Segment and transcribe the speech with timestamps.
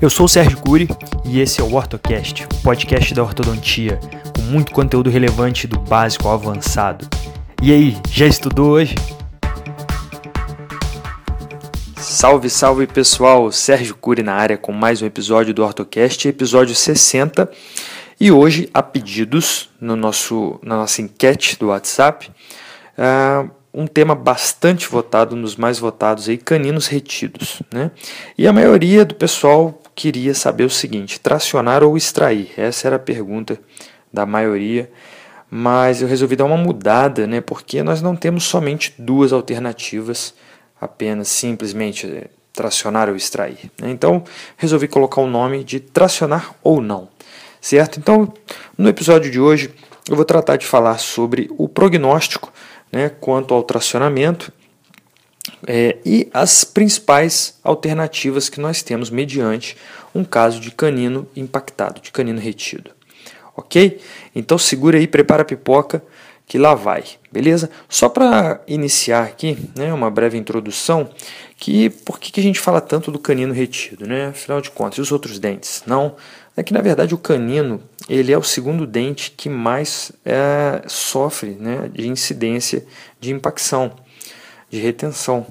[0.00, 0.88] Eu sou o Sérgio Cury
[1.24, 3.98] e esse é o OrtoCast, o podcast da ortodontia,
[4.36, 7.08] com muito conteúdo relevante do básico ao avançado.
[7.60, 8.94] E aí, já estudou hoje?
[11.96, 13.50] Salve, salve pessoal!
[13.50, 17.50] Sérgio Cury na área com mais um episódio do OrtoCast, episódio 60.
[18.20, 22.30] E hoje, a pedidos no nosso, na nossa enquete do WhatsApp,
[22.96, 27.62] uh, um tema bastante votado, nos mais votados aí, caninos retidos.
[27.72, 27.90] Né?
[28.36, 32.52] E a maioria do pessoal queria saber o seguinte: tracionar ou extrair?
[32.56, 33.58] Essa era a pergunta
[34.12, 34.88] da maioria.
[35.50, 37.40] Mas eu resolvi dar uma mudada, né?
[37.40, 40.34] Porque nós não temos somente duas alternativas,
[40.80, 43.70] apenas simplesmente é, tracionar ou extrair.
[43.80, 43.90] Né?
[43.90, 44.22] Então
[44.56, 47.08] resolvi colocar o nome de tracionar ou não,
[47.60, 47.98] certo?
[47.98, 48.32] Então
[48.76, 49.74] no episódio de hoje
[50.08, 52.52] eu vou tratar de falar sobre o prognóstico
[52.92, 54.52] né, quanto ao tracionamento
[55.66, 59.76] é, e as principais alternativas que nós temos mediante
[60.14, 62.90] um caso de canino impactado, de canino retido.
[63.56, 64.00] Ok?
[64.34, 66.02] Então segura aí, prepara a pipoca
[66.48, 67.68] que lá vai, beleza?
[67.88, 71.10] Só para iniciar aqui, né, uma breve introdução,
[71.58, 74.28] que por que, que a gente fala tanto do canino retido, né?
[74.28, 75.82] Afinal de contas, e os outros dentes?
[75.86, 76.16] Não,
[76.56, 81.50] é que na verdade o canino ele é o segundo dente que mais é, sofre
[81.50, 82.84] né, de incidência
[83.20, 83.92] de impacção,
[84.70, 85.46] de retenção,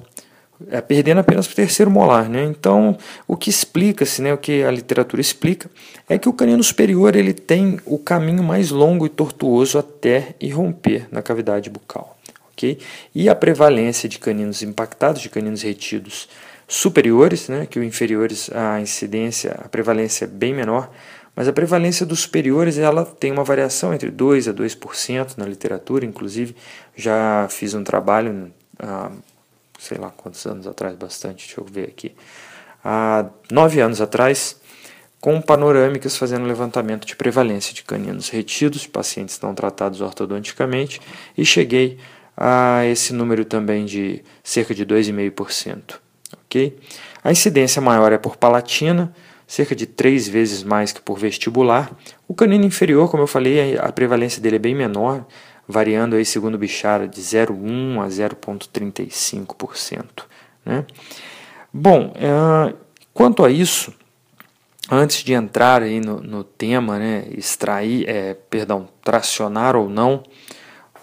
[0.70, 2.28] é, perdendo apenas o terceiro molar.
[2.28, 2.44] Né?
[2.44, 5.70] Então, o que explica-se, né, o que a literatura explica,
[6.08, 11.06] é que o canino superior ele tem o caminho mais longo e tortuoso até irromper
[11.10, 12.16] na cavidade bucal.
[12.52, 12.78] Okay?
[13.14, 16.28] E a prevalência de caninos impactados, de caninos retidos
[16.66, 20.90] superiores, né, que os inferiores a incidência, a prevalência é bem menor,
[21.34, 26.04] mas a prevalência dos superiores ela tem uma variação entre 2 a 2% na literatura,
[26.04, 26.54] inclusive
[26.96, 29.10] já fiz um trabalho há
[29.78, 32.14] sei lá quantos anos atrás, bastante, deixa eu ver aqui,
[32.84, 34.60] há nove anos atrás,
[35.20, 41.00] com panorâmicas fazendo levantamento de prevalência de caninos retidos, pacientes não tratados ortodonticamente,
[41.36, 41.98] e cheguei
[42.36, 46.00] a esse número também de cerca de 2,5%.
[46.44, 46.78] ok?
[47.22, 49.12] A incidência maior é por palatina,
[49.46, 51.90] cerca de três vezes mais que por vestibular.
[52.28, 55.26] O canino inferior, como eu falei, a prevalência dele é bem menor,
[55.68, 60.24] variando aí segundo o Bichara de 0,1 a 0,35%.
[60.64, 60.86] Né?
[61.70, 62.74] Bom, é,
[63.12, 63.92] quanto a isso,
[64.90, 70.22] antes de entrar aí no, no tema, né, extrair, é, perdão, tracionar ou não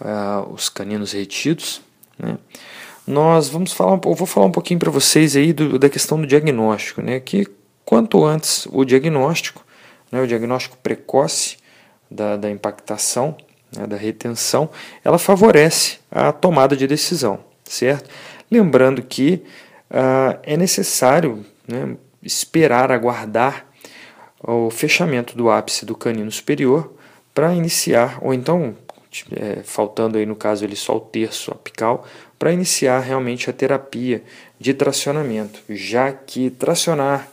[0.02, 1.81] é, os caninos retidos,
[2.18, 2.40] né,
[3.06, 6.25] nós vamos falar, eu vou falar um pouquinho para vocês aí do, da questão do
[6.25, 7.46] diagnóstico, né, que
[7.86, 9.64] quanto antes o diagnóstico,
[10.12, 11.58] né, o diagnóstico precoce
[12.09, 13.38] da, da impactação,
[13.75, 14.69] né, da retenção,
[15.03, 18.09] ela favorece a tomada de decisão, certo?
[18.50, 19.44] Lembrando que
[19.90, 23.66] uh, é necessário né, esperar, aguardar
[24.41, 26.94] o fechamento do ápice do canino superior
[27.34, 28.75] para iniciar, ou então,
[29.31, 32.06] é, faltando aí no caso ele só o terço apical,
[32.38, 34.24] para iniciar realmente a terapia
[34.59, 37.28] de tracionamento, já que tracionar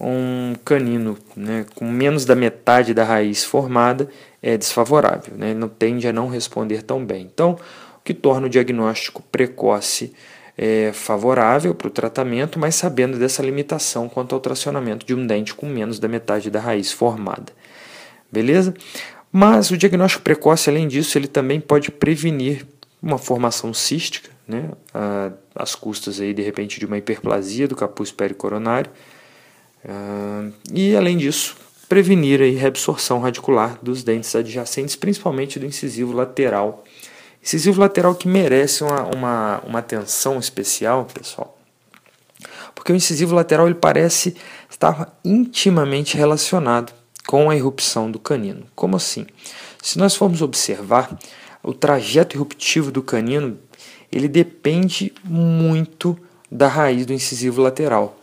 [0.00, 4.08] um canino né, com menos da metade da raiz formada
[4.42, 7.28] é desfavorável, né, ele não tende a não responder tão bem.
[7.32, 7.52] Então,
[7.98, 10.12] o que torna o diagnóstico precoce
[10.56, 15.54] é, favorável para o tratamento, mas sabendo dessa limitação quanto ao tracionamento de um dente
[15.54, 17.52] com menos da metade da raiz formada.
[18.30, 18.74] Beleza?
[19.32, 22.66] Mas o diagnóstico precoce, além disso, ele também pode prevenir
[23.02, 24.70] uma formação cística, né,
[25.54, 28.90] às custas aí, de repente de uma hiperplasia do capuz pericoronário,
[29.86, 31.56] Uh, e, além disso,
[31.88, 36.84] prevenir a reabsorção radicular dos dentes adjacentes, principalmente do incisivo lateral.
[37.42, 41.56] Incisivo lateral que merece uma, uma, uma atenção especial, pessoal,
[42.74, 44.36] porque o incisivo lateral ele parece
[44.68, 46.92] estar intimamente relacionado
[47.26, 48.66] com a erupção do canino.
[48.74, 49.26] Como assim?
[49.82, 51.16] Se nós formos observar,
[51.62, 53.58] o trajeto eruptivo do canino
[54.10, 56.18] ele depende muito
[56.50, 58.18] da raiz do incisivo lateral.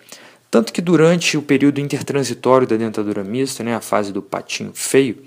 [0.54, 5.24] Tanto que durante o período intertransitório da dentadura mista, né, a fase do patinho feio,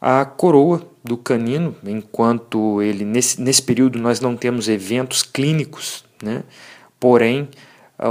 [0.00, 6.44] a coroa do canino, enquanto ele nesse, nesse período nós não temos eventos clínicos, né,
[7.00, 7.48] porém
[7.98, 8.06] a,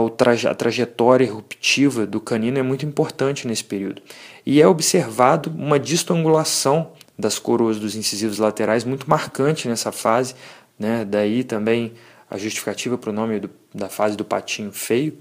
[0.50, 4.02] a trajetória eruptiva do canino é muito importante nesse período.
[4.46, 10.36] E é observado uma distoangulação das coroas dos incisivos laterais muito marcante nessa fase,
[10.78, 11.94] né, daí também
[12.30, 15.18] a justificativa para o nome do, da fase do patinho feio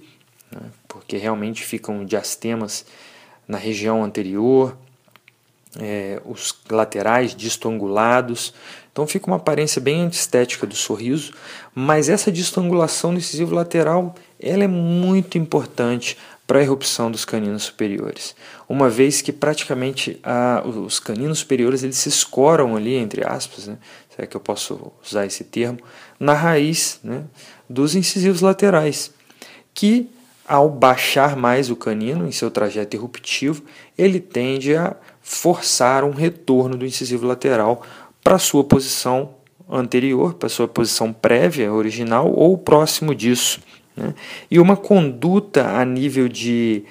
[0.54, 2.84] né, porque realmente ficam diastemas
[3.46, 4.76] na região anterior,
[5.78, 8.54] é, os laterais distangulados.
[8.92, 11.32] Então fica uma aparência bem antiestética do sorriso,
[11.74, 16.16] mas essa distangulação do incisivo lateral ela é muito importante
[16.46, 18.34] para a erupção dos caninos superiores,
[18.68, 23.78] uma vez que praticamente a, os caninos superiores eles se escoram ali, entre aspas, né,
[24.14, 25.78] será que eu posso usar esse termo,
[26.18, 27.24] na raiz né,
[27.70, 29.12] dos incisivos laterais,
[29.72, 30.10] que
[30.46, 33.62] ao baixar mais o canino em seu trajeto eruptivo,
[33.96, 37.82] ele tende a forçar um retorno do incisivo lateral
[38.22, 39.30] para sua posição
[39.68, 43.60] anterior, para sua posição prévia, original ou próximo disso.
[43.96, 44.14] Né?
[44.50, 46.84] E uma conduta a nível de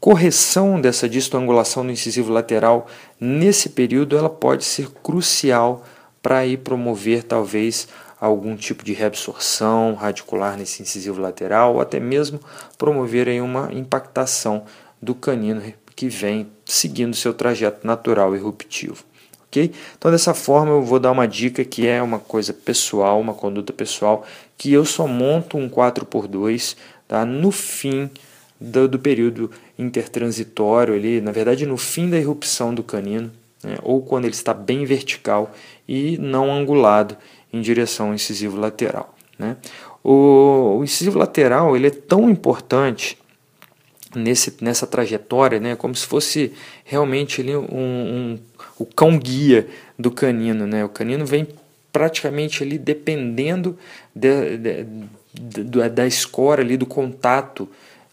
[0.00, 2.86] correção dessa distoangulação do incisivo lateral
[3.18, 5.82] nesse período ela pode ser crucial
[6.20, 7.88] para ir promover talvez
[8.24, 12.40] algum tipo de reabsorção radicular nesse incisivo lateral ou até mesmo
[12.78, 14.64] promover aí uma impactação
[15.00, 15.62] do canino
[15.94, 19.04] que vem seguindo seu trajeto natural eruptivo.
[19.46, 19.70] ok?
[19.96, 23.72] Então, dessa forma, eu vou dar uma dica que é uma coisa pessoal, uma conduta
[23.72, 27.24] pessoal, que eu só monto um 4x2 tá?
[27.24, 28.10] no fim
[28.58, 33.30] do, do período intertransitório, ali, na verdade, no fim da erupção do canino,
[33.62, 33.76] né?
[33.82, 35.52] ou quando ele está bem vertical
[35.86, 37.16] e não angulado
[37.54, 39.14] em direção ao incisivo lateral.
[39.38, 39.56] Né?
[40.02, 43.16] O, o incisivo lateral ele é tão importante
[44.14, 46.52] nesse, nessa trajetória, né, como se fosse
[46.84, 48.38] realmente ali um, um,
[48.78, 49.66] o cão guia
[49.98, 50.66] do canino.
[50.66, 50.84] Né?
[50.84, 51.46] O canino vem
[51.92, 53.78] praticamente ali dependendo
[54.14, 54.84] de, de,
[55.64, 57.68] de, da escora ali, do contato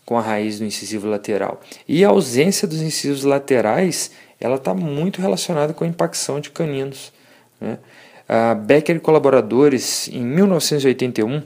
[0.05, 1.61] com a raiz do incisivo lateral.
[1.87, 7.13] E a ausência dos incisivos laterais ela está muito relacionada com a impacção de caninos.
[7.59, 7.77] Né?
[8.33, 11.43] A Becker e colaboradores, em 1981,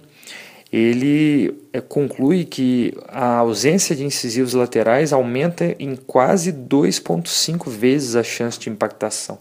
[0.71, 8.21] ele é, conclui que a ausência de incisivos laterais aumenta em quase 2,5 vezes a
[8.21, 9.39] chance de impactação.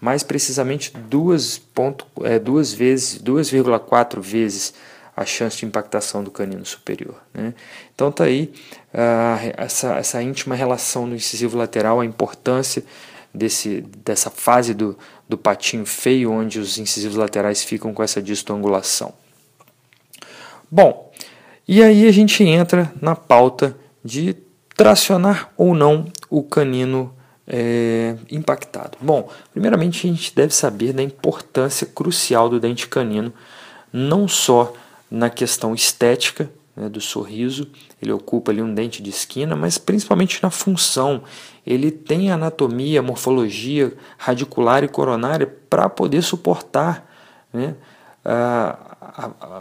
[0.00, 4.72] Mais precisamente, 2,4 é, duas vezes, 2,4 vezes
[5.16, 7.16] a chance de impactação do canino superior.
[7.34, 7.54] Né?
[7.92, 8.52] Então está aí
[8.92, 12.84] uh, essa, essa íntima relação do incisivo lateral, a importância
[13.34, 14.96] desse, dessa fase do,
[15.28, 19.12] do patinho feio, onde os incisivos laterais ficam com essa distoangulação.
[20.70, 21.12] Bom,
[21.66, 24.36] e aí a gente entra na pauta de
[24.76, 27.14] tracionar ou não o canino
[27.46, 28.98] é, impactado.
[29.00, 33.32] Bom, primeiramente a gente deve saber da importância crucial do dente canino,
[33.92, 34.72] não só
[35.10, 37.68] na questão estética né, do sorriso,
[38.00, 41.22] ele ocupa ali um dente de esquina, mas principalmente na função.
[41.66, 47.10] Ele tem anatomia, morfologia radicular e coronária para poder suportar
[47.52, 47.74] né,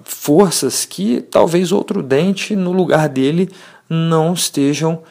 [0.04, 3.50] forças que talvez outro dente no lugar dele
[3.89, 5.04] não estejam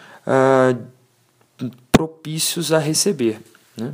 [1.90, 3.40] propícios a receber.
[3.76, 3.92] Né?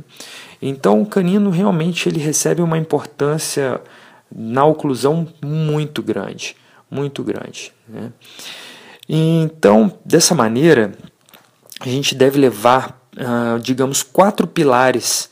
[0.61, 3.81] Então o canino realmente ele recebe uma importância
[4.31, 6.55] na oclusão muito grande,
[6.89, 7.73] muito grande.
[7.87, 8.11] Né?
[9.07, 10.91] Então dessa maneira
[11.79, 15.29] a gente deve levar, ah, digamos, quatro pilares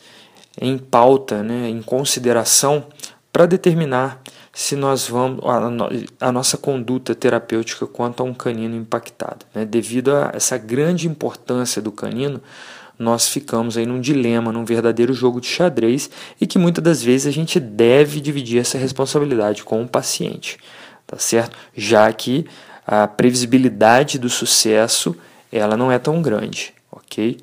[0.60, 2.86] em pauta, né, em consideração
[3.32, 4.22] para determinar
[4.58, 9.46] se nós vamos a, a, nossa conduta terapêutica quanto a um canino impactado.
[9.54, 9.64] Né?
[9.66, 12.42] Devido a essa grande importância do canino,
[12.98, 16.10] nós ficamos aí num dilema, num verdadeiro jogo de xadrez
[16.42, 20.58] e que muitas das vezes a gente deve dividir essa responsabilidade com o paciente,
[21.08, 21.58] tá certo?
[21.76, 22.46] Já que
[22.86, 25.16] a previsibilidade do sucesso
[25.52, 27.40] ela não é tão grande, ok?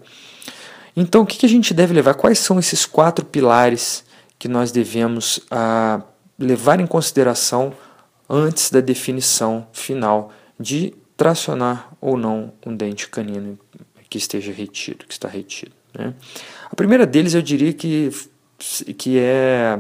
[0.96, 2.14] Então, o que, a gente deve levar?
[2.14, 4.04] Quais são esses quatro pilares
[4.38, 6.02] que nós devemos ah,
[6.38, 7.72] levar em consideração
[8.28, 13.58] antes da definição final de tracionar ou não um dente canino
[14.08, 15.72] que esteja retido, que está retido.
[15.96, 16.14] Né?
[16.70, 18.10] A primeira deles eu diria que,
[18.96, 19.78] que é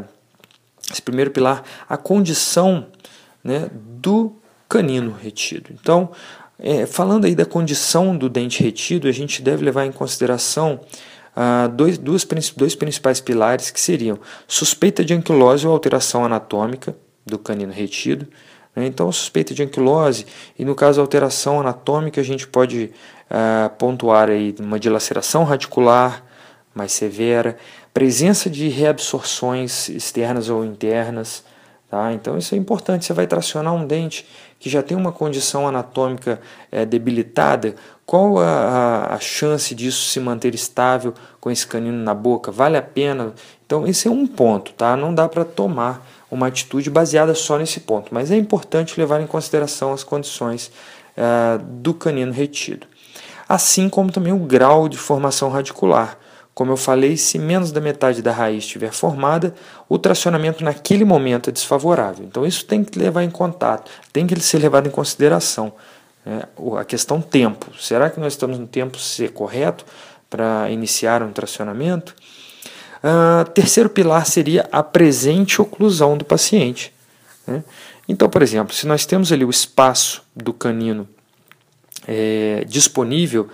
[0.90, 2.86] esse primeiro pilar, a condição
[3.44, 4.32] né, do
[4.68, 5.70] canino retido.
[5.72, 6.10] Então,
[6.58, 10.80] é, falando aí da condição do dente retido, a gente deve levar em consideração
[11.36, 12.24] ah, dois, duas,
[12.56, 16.96] dois principais pilares que seriam suspeita de anquilose ou alteração anatômica
[17.26, 18.26] do canino retido.
[18.74, 18.86] Né?
[18.86, 20.26] Então, suspeita de anquilose
[20.58, 22.92] e, no caso, alteração anatômica, a gente pode
[23.28, 26.24] ah, pontuar aí uma dilaceração radicular
[26.74, 27.56] mais severa,
[27.92, 31.44] presença de reabsorções externas ou internas,
[31.88, 32.12] Tá?
[32.12, 33.04] Então isso é importante.
[33.04, 34.26] Você vai tracionar um dente
[34.58, 36.40] que já tem uma condição anatômica
[36.72, 37.74] é, debilitada.
[38.06, 42.50] Qual a, a, chance disso se manter estável com esse canino na boca?
[42.50, 43.32] Vale a pena?
[43.66, 44.72] Então esse é um ponto.
[44.72, 44.96] Tá?
[44.96, 49.26] Não dá para tomar uma atitude baseada só nesse ponto, mas é importante levar em
[49.26, 50.72] consideração as condições
[51.16, 52.86] é, do canino retido.
[53.48, 56.18] Assim como também o grau de formação radicular
[56.54, 59.52] como eu falei, se menos da metade da raiz estiver formada,
[59.88, 62.24] o tracionamento naquele momento é desfavorável.
[62.24, 65.72] Então isso tem que levar em contato, tem que ser levado em consideração.
[66.24, 66.42] Né?
[66.78, 67.66] A questão tempo.
[67.78, 69.84] Será que nós estamos no tempo ser correto
[70.30, 72.14] para iniciar um tracionamento?
[73.02, 76.94] Uh, terceiro pilar seria a presente oclusão do paciente.
[77.46, 77.64] Né?
[78.08, 81.08] Então, por exemplo, se nós temos ali o espaço do canino
[82.06, 83.48] é, disponível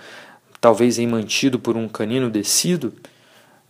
[0.61, 2.93] talvez em mantido por um canino descido,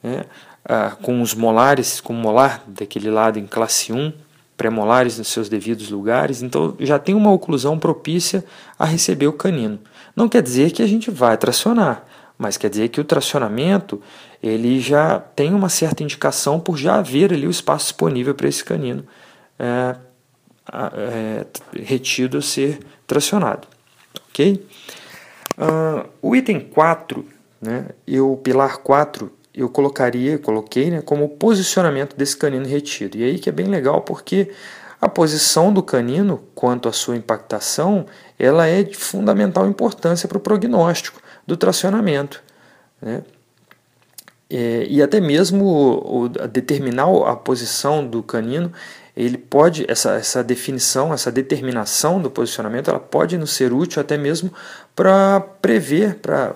[0.04, 0.26] né,
[0.66, 4.14] ah, com os molares, com o molar daquele lado em classe 1,
[4.58, 8.46] pré-molares nos seus devidos lugares, então já tem uma oclusão propícia
[8.78, 9.80] a receber o canino.
[10.16, 12.06] Não quer dizer que a gente vai tracionar,
[12.38, 14.00] mas quer dizer que o tracionamento
[14.44, 18.64] ele já tem uma certa indicação por já haver ali o espaço disponível para esse
[18.64, 19.04] canino
[19.58, 19.96] é,
[20.74, 21.46] é,
[21.82, 23.68] retido a ser tracionado.
[24.30, 24.64] Ok?
[25.58, 27.26] Uh, o item 4,
[27.62, 27.88] né,
[28.20, 33.18] o pilar 4, eu colocaria, coloquei né, como posicionamento desse canino retido.
[33.18, 34.52] E aí que é bem legal porque
[35.02, 38.06] a posição do canino quanto à sua impactação,
[38.38, 42.42] ela é de fundamental importância para o prognóstico do tracionamento.
[43.02, 43.24] Né?
[44.54, 48.74] É, e até mesmo o, o, determinar a posição do canino
[49.16, 54.18] ele pode essa, essa definição, essa determinação do posicionamento, ela pode nos ser útil até
[54.18, 54.52] mesmo
[54.94, 56.54] para prever, para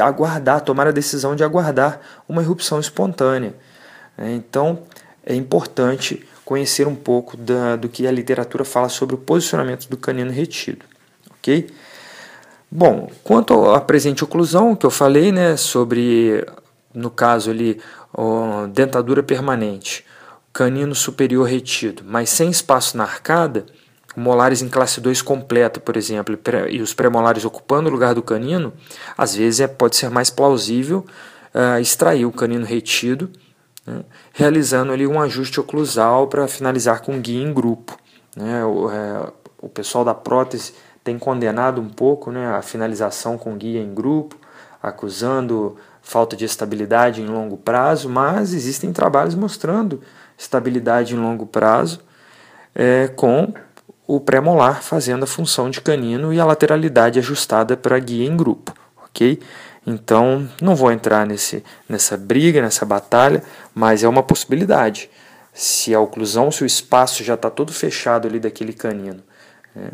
[0.00, 3.54] aguardar, tomar a decisão de aguardar uma erupção espontânea.
[4.16, 4.80] É, então
[5.24, 9.96] é importante conhecer um pouco da, do que a literatura fala sobre o posicionamento do
[9.96, 10.84] canino retido,
[11.30, 11.68] ok?
[12.70, 16.44] Bom, quanto à presente oclusão que eu falei, né, sobre
[16.94, 17.80] no caso ali,
[18.72, 20.04] dentadura permanente,
[20.52, 23.64] canino superior retido, mas sem espaço na arcada,
[24.16, 26.38] molares em classe 2 completa, por exemplo,
[26.70, 28.72] e os pré-molares ocupando o lugar do canino,
[29.16, 31.06] às vezes é, pode ser mais plausível
[31.54, 33.30] uh, extrair o canino retido,
[33.86, 37.96] né, realizando ali um ajuste oclusal para finalizar com guia em grupo.
[38.36, 43.56] Né, o, é, o pessoal da prótese tem condenado um pouco né, a finalização com
[43.56, 44.36] guia em grupo,
[44.82, 50.02] acusando falta de estabilidade em longo prazo, mas existem trabalhos mostrando
[50.36, 52.00] estabilidade em longo prazo,
[52.74, 53.54] é, com
[54.06, 58.74] o pré-molar fazendo a função de canino e a lateralidade ajustada para guia em grupo,
[59.04, 59.40] ok?
[59.86, 63.42] Então, não vou entrar nesse, nessa briga, nessa batalha,
[63.74, 65.08] mas é uma possibilidade.
[65.52, 69.22] Se a oclusão, se o espaço já está todo fechado ali daquele canino,
[69.74, 69.90] né?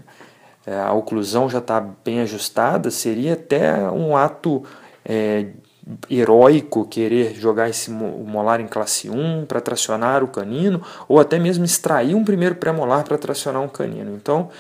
[0.69, 4.62] É, a oclusão já está bem ajustada, seria até um ato
[5.03, 5.47] é,
[6.11, 11.64] heróico querer jogar esse molar em classe 1 para tracionar o canino, ou até mesmo
[11.64, 14.14] extrair um primeiro pré-molar para tracionar um canino.
[14.14, 14.50] Então,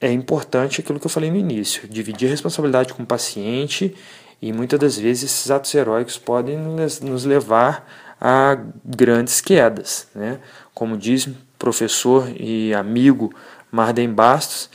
[0.00, 3.94] é importante aquilo que eu falei no início, dividir a responsabilidade com o paciente
[4.40, 7.88] e muitas das vezes esses atos heróicos podem nos levar
[8.20, 10.06] a grandes quedas.
[10.14, 10.38] Né?
[10.74, 13.34] Como diz professor e amigo
[13.70, 14.68] Marden Bastos,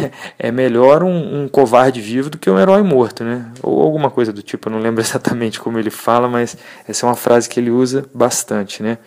[0.38, 3.50] é melhor um, um, covarde vivo do que um herói morto, né?
[3.62, 7.08] Ou alguma coisa do tipo, eu não lembro exatamente como ele fala, mas essa é
[7.08, 8.98] uma frase que ele usa bastante, né?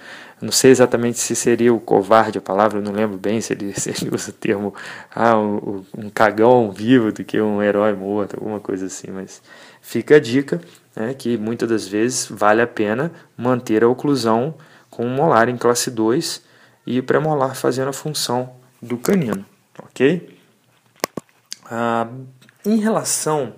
[0.41, 3.73] não sei exatamente se seria o covarde a palavra, eu não lembro bem se ele,
[3.79, 4.73] se ele usa o termo
[5.13, 9.41] ah, um, um cagão vivo do que um herói morto, alguma coisa assim, mas
[9.81, 10.59] fica a dica
[10.95, 14.55] né, que muitas das vezes vale a pena manter a oclusão
[14.89, 16.41] com um molar em classe 2
[16.85, 19.45] e o pré-molar fazendo a função do canino,
[19.79, 20.40] ok?
[21.73, 22.05] Ah,
[22.65, 23.53] em relação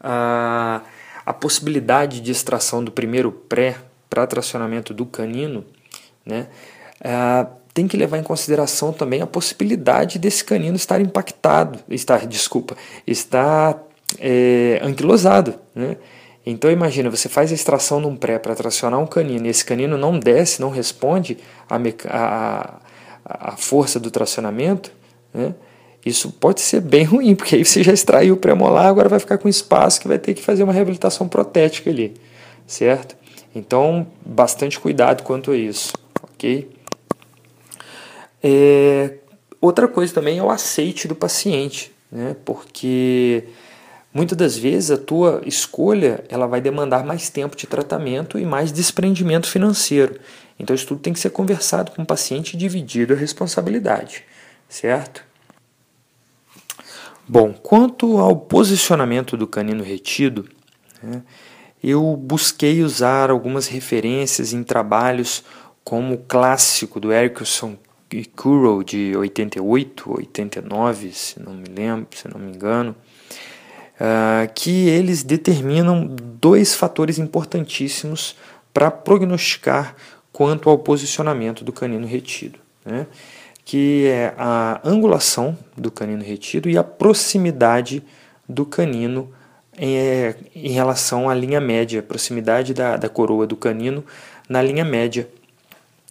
[0.00, 0.80] à,
[1.26, 5.64] à possibilidade de extração do primeiro pré para tracionamento do canino,
[6.24, 6.46] né,
[7.04, 12.76] ah, tem que levar em consideração também a possibilidade desse canino estar impactado, estar, desculpa,
[13.04, 13.76] estar
[14.20, 15.56] é, anquilosado.
[15.74, 15.96] Né?
[16.46, 19.98] Então imagina, você faz a extração num pré para tracionar um canino e esse canino
[19.98, 21.38] não desce, não responde
[21.68, 22.80] à,
[23.24, 24.92] a força do tracionamento,
[25.34, 25.54] né?
[26.08, 29.36] Isso pode ser bem ruim, porque aí você já extraiu o pré-molar, agora vai ficar
[29.36, 32.14] com espaço que vai ter que fazer uma reabilitação protética ali,
[32.66, 33.14] certo?
[33.54, 36.70] Então, bastante cuidado quanto a isso, ok?
[38.42, 39.14] É,
[39.60, 42.34] outra coisa também é o aceite do paciente, né?
[42.42, 43.44] Porque
[44.14, 48.72] muitas das vezes a tua escolha ela vai demandar mais tempo de tratamento e mais
[48.72, 50.18] desprendimento financeiro.
[50.58, 54.24] Então, isso tudo tem que ser conversado com o paciente e dividido a responsabilidade,
[54.68, 55.27] certo?
[57.28, 60.48] Bom, quanto ao posicionamento do canino retido,
[61.02, 61.22] né,
[61.84, 65.44] eu busquei usar algumas referências em trabalhos
[65.84, 67.76] como o clássico do Erickson
[68.10, 72.96] e Currow de 88, 89, se não me lembro, se não me engano,
[74.00, 76.06] uh, que eles determinam
[76.40, 78.36] dois fatores importantíssimos
[78.72, 79.94] para prognosticar
[80.32, 83.06] quanto ao posicionamento do canino retido, né?
[83.68, 88.02] Que é a angulação do canino retido e a proximidade
[88.48, 89.30] do canino
[89.76, 94.02] em, é, em relação à linha média, proximidade da, da coroa do canino
[94.48, 95.28] na linha média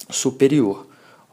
[0.07, 0.85] superior.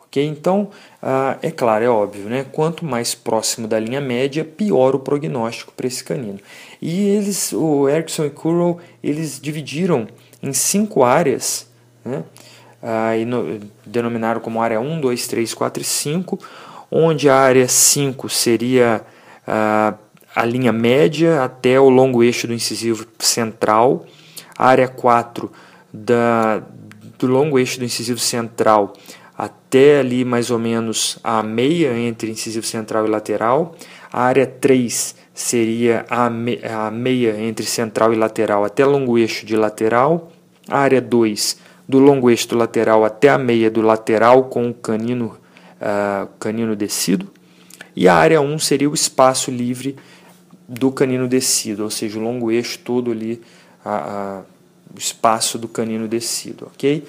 [0.06, 0.24] Okay?
[0.24, 0.70] Então,
[1.02, 2.46] ah, é claro, é óbvio, né?
[2.50, 6.40] quanto mais próximo da linha média, pior o prognóstico para esse canino.
[6.80, 10.08] E eles, o Erickson e Currow, eles dividiram
[10.42, 11.68] em cinco áreas,
[12.02, 12.24] né?
[12.84, 16.38] Ah, e no, denominaram como área 1, 2, 3, 4 e 5,
[16.90, 19.00] onde a área 5 seria
[19.48, 19.94] ah,
[20.36, 24.04] a linha média até o longo eixo do incisivo central,
[24.58, 25.50] a área 4
[25.90, 26.62] da,
[27.18, 28.92] do longo eixo do incisivo central
[29.36, 33.74] até ali mais ou menos a meia entre incisivo central e lateral.
[34.12, 39.44] A área 3 seria a, me, a meia entre central e lateral até longo eixo
[39.44, 40.30] de lateral.
[40.68, 45.36] A área 2 do longo eixo lateral até a meia do lateral com o canino,
[45.80, 47.30] uh, canino descido.
[47.94, 49.96] E a área 1 seria o espaço livre
[50.68, 53.40] do canino descido, ou seja, o longo eixo todo ali,
[53.84, 54.42] a, a,
[54.94, 57.04] o espaço do canino descido, ok?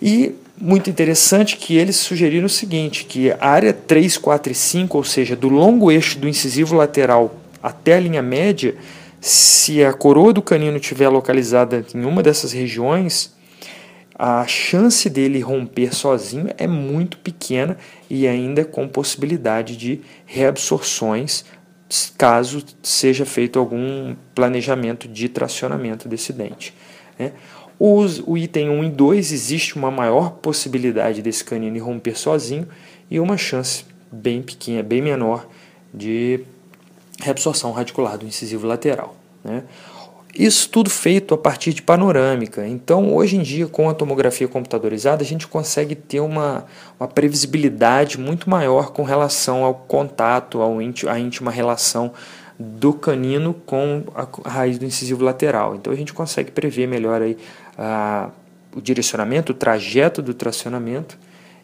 [0.00, 4.96] E muito interessante que eles sugeriram o seguinte, que a área 3, 4 e 5,
[4.96, 8.74] ou seja, do longo eixo do incisivo lateral até a linha média,
[9.20, 13.32] se a coroa do canino estiver localizada em uma dessas regiões,
[14.24, 17.76] a chance dele romper sozinho é muito pequena
[18.08, 21.44] e ainda com possibilidade de reabsorções
[22.16, 26.72] caso seja feito algum planejamento de tracionamento desse dente.
[27.18, 27.32] Né?
[27.80, 32.68] Os, o item 1 e 2 existe uma maior possibilidade desse canino romper sozinho
[33.10, 35.48] e uma chance bem pequena, bem menor
[35.92, 36.44] de
[37.20, 39.16] reabsorção radicular do incisivo lateral.
[39.42, 39.64] Né?
[40.34, 42.66] Isso tudo feito a partir de panorâmica.
[42.66, 46.64] Então, hoje em dia, com a tomografia computadorizada, a gente consegue ter uma,
[46.98, 52.12] uma previsibilidade muito maior com relação ao contato, ao íntimo, à íntima relação
[52.58, 55.74] do canino com a raiz do incisivo lateral.
[55.74, 57.36] Então, a gente consegue prever melhor aí
[57.76, 58.30] a,
[58.74, 61.18] o direcionamento, o trajeto do tracionamento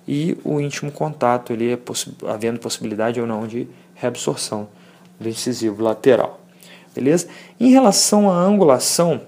[0.07, 4.69] e o íntimo contato, ali, possi havendo possibilidade ou não de reabsorção
[5.19, 6.41] do incisivo lateral.
[6.99, 7.29] Beleza?
[7.61, 9.21] Em relação à angulação,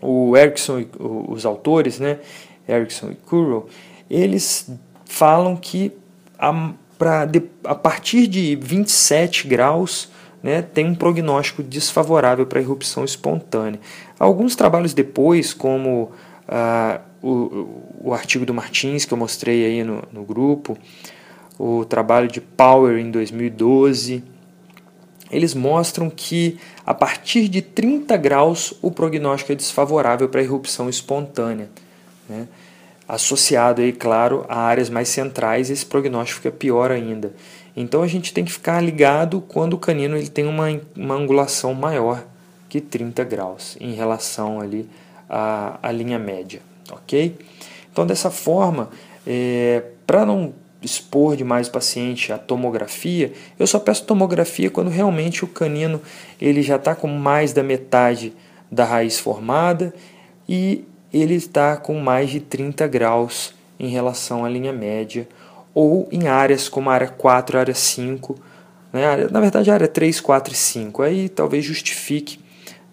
[0.00, 2.20] o Erickson, os autores, né,
[2.68, 3.68] Erickson e Currow,
[4.08, 4.70] eles
[5.04, 5.90] falam que
[6.38, 13.04] a, pra, de, a partir de 27 graus né, tem um prognóstico desfavorável para erupção
[13.04, 13.80] espontânea.
[14.16, 16.12] Alguns trabalhos depois, como
[16.46, 20.78] ah, o, o artigo do Martins, que eu mostrei aí no, no grupo,
[21.58, 24.22] o trabalho de Power em 2012,
[25.32, 31.70] eles mostram que a partir de 30 graus o prognóstico é desfavorável para erupção espontânea.
[32.28, 32.46] Né?
[33.08, 37.32] Associado aí, claro, a áreas mais centrais, esse prognóstico fica pior ainda.
[37.74, 41.72] Então a gente tem que ficar ligado quando o canino ele tem uma, uma angulação
[41.72, 42.22] maior
[42.68, 44.88] que 30 graus em relação ali
[45.28, 47.36] à, à linha média, ok?
[47.90, 48.90] Então dessa forma,
[49.26, 55.44] é, para não expor demais o paciente à tomografia, eu só peço tomografia quando realmente
[55.44, 56.00] o canino
[56.40, 58.32] ele já está com mais da metade
[58.70, 59.94] da raiz formada
[60.48, 65.28] e ele está com mais de 30 graus em relação à linha média
[65.74, 68.38] ou em áreas como a área 4, a área 5,
[68.92, 69.28] né?
[69.30, 71.02] na verdade a área 3, 4 e 5.
[71.02, 72.40] Aí talvez justifique,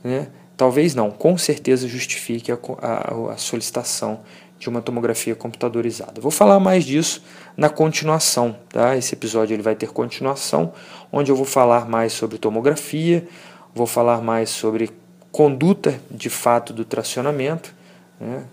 [0.03, 0.27] né?
[0.55, 4.19] talvez não, com certeza justifique a, a, a solicitação
[4.59, 6.19] de uma tomografia computadorizada.
[6.19, 7.23] Vou falar mais disso
[7.55, 8.95] na continuação, tá?
[8.97, 10.73] Esse episódio ele vai ter continuação,
[11.11, 13.25] onde eu vou falar mais sobre tomografia,
[13.73, 14.91] vou falar mais sobre
[15.31, 17.73] conduta de fato do tracionamento,
[18.19, 18.43] né?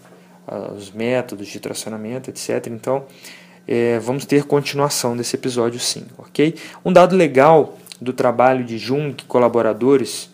[0.76, 2.68] os métodos de tracionamento, etc.
[2.68, 3.04] Então,
[3.66, 6.54] é, vamos ter continuação desse episódio sim, ok?
[6.84, 10.30] Um dado legal do trabalho de Jung e colaboradores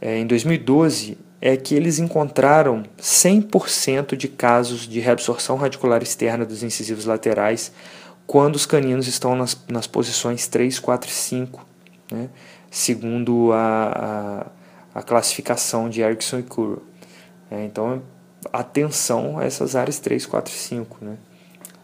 [0.00, 6.62] é, em 2012 é que eles encontraram 100% de casos de reabsorção radicular externa dos
[6.62, 7.70] incisivos laterais
[8.26, 11.66] quando os caninos estão nas, nas posições 3, 4 e 5,
[12.10, 12.30] né?
[12.70, 14.46] segundo a,
[14.94, 16.82] a, a, classificação de Erickson e Curro.
[17.50, 18.02] É, então,
[18.50, 20.96] atenção a essas áreas 3, 4 e 5.
[21.02, 21.16] Né?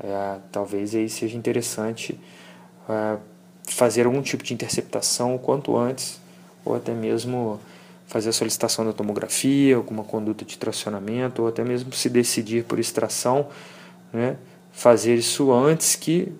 [0.03, 2.19] É, talvez aí seja interessante
[2.89, 3.19] é,
[3.69, 6.19] fazer algum tipo de interceptação o quanto antes,
[6.65, 7.61] ou até mesmo
[8.11, 12.81] fazer a solicitação da tomografia, alguma conduta de tracionamento, ou até mesmo se decidir por
[12.81, 13.47] extração,
[14.13, 14.37] né,
[14.73, 16.33] fazer isso antes que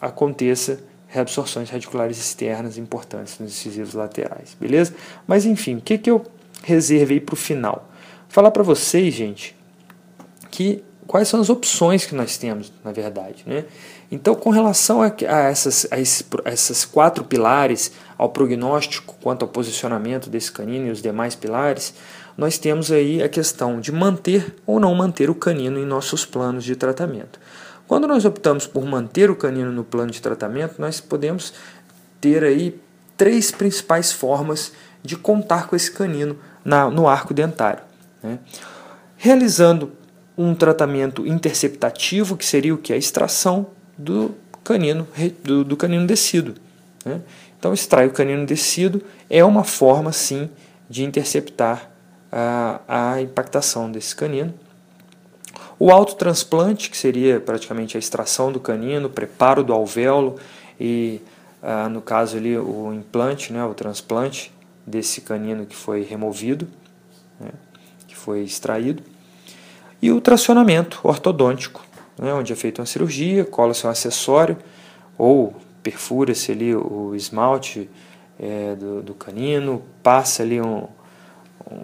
[0.00, 4.94] aconteça reabsorções radiculares externas importantes nos incisivos laterais, beleza?
[5.26, 6.24] Mas enfim, o que, que eu
[6.62, 7.90] reservei para o final?
[8.26, 9.54] Falar para vocês, gente,
[10.50, 13.64] que quais são as opções que nós temos, na verdade, né?
[14.10, 19.48] Então, com relação a, a, essas, a, esse, essas quatro pilares, ao prognóstico quanto ao
[19.48, 21.94] posicionamento desse canino e os demais pilares,
[22.36, 26.62] nós temos aí a questão de manter ou não manter o canino em nossos planos
[26.62, 27.40] de tratamento.
[27.88, 31.52] Quando nós optamos por manter o canino no plano de tratamento, nós podemos
[32.20, 32.78] ter aí
[33.16, 37.82] três principais formas de contar com esse canino na, no arco dentário.
[38.22, 38.38] Né?
[39.16, 39.92] Realizando
[40.42, 42.92] um tratamento interceptativo, que seria o que?
[42.92, 45.06] A extração do canino,
[45.42, 46.54] do, do canino descido.
[47.04, 47.20] Né?
[47.58, 50.50] Então, extrai o canino descido é uma forma, sim,
[50.88, 51.90] de interceptar
[52.30, 54.52] a, a impactação desse canino.
[55.78, 60.38] O autotransplante, que seria praticamente a extração do canino, preparo do alvéolo
[60.78, 61.20] e,
[61.62, 64.52] ah, no caso ali, o implante, né, o transplante
[64.86, 66.68] desse canino que foi removido,
[67.40, 67.50] né,
[68.06, 69.02] que foi extraído.
[70.02, 71.80] E o tracionamento ortodôntico,
[72.18, 74.58] né, onde é feita uma cirurgia, cola-se um acessório
[75.16, 77.88] ou perfura-se ali o esmalte
[78.38, 80.88] é, do, do, canino, passa ali um,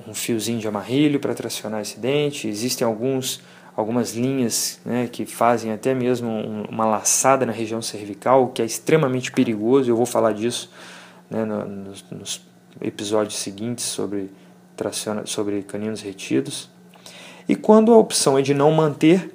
[0.06, 2.48] um fiozinho de amarrilho para tracionar esse dente.
[2.48, 3.40] Existem alguns,
[3.76, 8.60] algumas linhas né, que fazem até mesmo um, uma laçada na região cervical, o que
[8.60, 9.88] é extremamente perigoso.
[9.88, 10.72] Eu vou falar disso
[11.30, 12.48] né, no, nos, nos,
[12.80, 14.30] episódios seguintes sobre,
[14.76, 16.68] traciona, sobre caninos retidos.
[17.48, 19.32] E quando a opção é de não manter,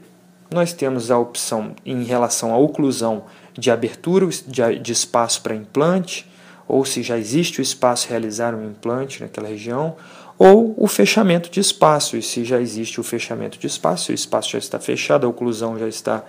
[0.52, 3.24] nós temos a opção em relação à oclusão
[3.54, 6.30] de abertura de espaço para implante,
[6.68, 9.96] ou se já existe o espaço realizar um implante naquela região,
[10.38, 14.52] ou o fechamento de espaço, e se já existe o fechamento de espaço, o espaço
[14.52, 16.24] já está fechado, a oclusão já está,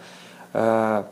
[0.54, 1.04] ah,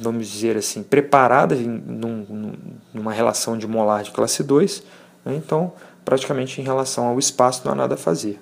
[0.00, 2.52] vamos dizer assim, preparada em num,
[2.92, 4.82] numa relação de molar de classe 2,
[5.24, 5.36] né?
[5.36, 5.72] então
[6.04, 8.40] praticamente em relação ao espaço não há nada a fazer.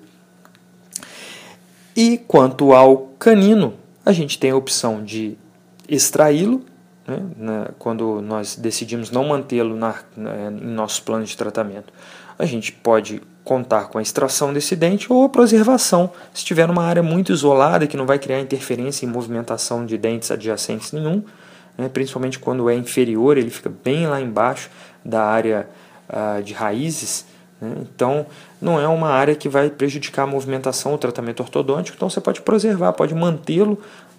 [1.96, 5.38] E quanto ao canino, a gente tem a opção de
[5.88, 6.62] extraí-lo,
[7.08, 11.92] né, quando nós decidimos não mantê-lo na, na, em nosso plano de tratamento.
[12.38, 16.82] A gente pode contar com a extração desse dente ou a preservação, se estiver numa
[16.82, 21.22] área muito isolada que não vai criar interferência em movimentação de dentes adjacentes nenhum,
[21.78, 24.68] né, principalmente quando é inferior, ele fica bem lá embaixo
[25.04, 25.68] da área
[26.10, 27.24] uh, de raízes,
[27.60, 28.26] então
[28.60, 32.42] não é uma área que vai prejudicar a movimentação, o tratamento ortodôntico, então você pode
[32.42, 33.78] preservar, pode mantê-lo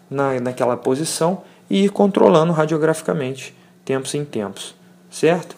[0.10, 4.76] na, naquela posição e ir controlando radiograficamente, tempos em tempos,
[5.10, 5.56] certo?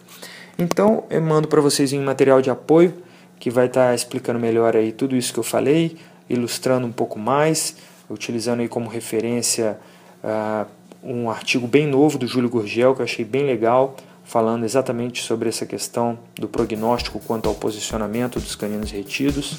[0.58, 2.94] Então eu mando para vocês em material de apoio
[3.38, 5.96] que vai estar tá explicando melhor aí tudo isso que eu falei,
[6.28, 7.76] ilustrando um pouco mais,
[8.10, 9.78] utilizando aí como referência
[10.22, 10.66] uh,
[11.02, 13.96] um artigo bem novo do Júlio Gurgel que eu achei bem legal,
[14.30, 19.56] falando exatamente sobre essa questão do prognóstico quanto ao posicionamento dos caninos retidos,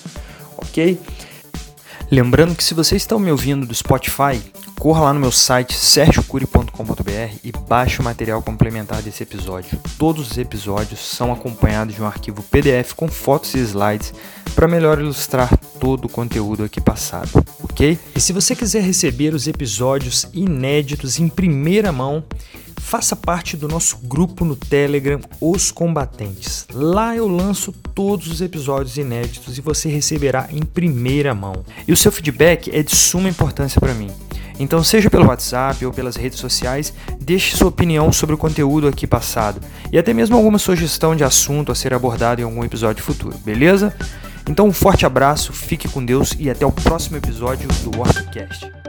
[0.58, 0.98] ok?
[2.10, 4.42] Lembrando que se você está me ouvindo do Spotify,
[4.80, 9.78] corra lá no meu site sergiocuri.com.br e baixe o material complementar desse episódio.
[9.98, 14.14] Todos os episódios são acompanhados de um arquivo PDF com fotos e slides
[14.56, 17.30] para melhor ilustrar todo o conteúdo aqui passado,
[17.62, 18.00] ok?
[18.16, 22.24] E se você quiser receber os episódios inéditos em primeira mão,
[22.82, 26.66] faça parte do nosso grupo no Telegram Os Combatentes.
[26.74, 31.64] Lá eu lanço todos os episódios inéditos e você receberá em primeira mão.
[31.88, 34.10] E o seu feedback é de suma importância para mim.
[34.60, 39.08] Então, seja pelo WhatsApp ou pelas redes sociais, deixe sua opinião sobre o conteúdo aqui
[39.08, 43.38] passado e até mesmo alguma sugestão de assunto a ser abordado em algum episódio futuro,
[43.46, 43.96] beleza?
[44.50, 48.81] Então, um forte abraço, fique com Deus e até o próximo episódio do WordCast.